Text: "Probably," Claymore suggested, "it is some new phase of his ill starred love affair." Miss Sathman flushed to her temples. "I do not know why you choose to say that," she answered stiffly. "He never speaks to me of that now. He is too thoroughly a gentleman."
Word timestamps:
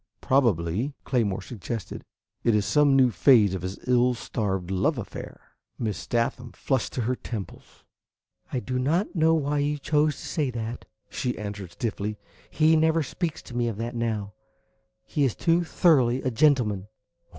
"Probably," 0.19 0.95
Claymore 1.03 1.43
suggested, 1.43 2.03
"it 2.43 2.55
is 2.55 2.65
some 2.65 2.95
new 2.95 3.11
phase 3.11 3.53
of 3.53 3.61
his 3.61 3.77
ill 3.87 4.15
starred 4.15 4.71
love 4.71 4.97
affair." 4.97 5.51
Miss 5.77 6.07
Sathman 6.09 6.53
flushed 6.55 6.93
to 6.93 7.01
her 7.01 7.15
temples. 7.15 7.83
"I 8.51 8.61
do 8.61 8.79
not 8.79 9.13
know 9.15 9.35
why 9.35 9.59
you 9.59 9.77
choose 9.77 10.15
to 10.19 10.25
say 10.25 10.49
that," 10.49 10.85
she 11.11 11.37
answered 11.37 11.73
stiffly. 11.73 12.17
"He 12.49 12.75
never 12.75 13.03
speaks 13.03 13.43
to 13.43 13.55
me 13.55 13.67
of 13.67 13.77
that 13.77 13.93
now. 13.95 14.33
He 15.05 15.23
is 15.23 15.35
too 15.35 15.63
thoroughly 15.63 16.23
a 16.23 16.31
gentleman." 16.31 16.87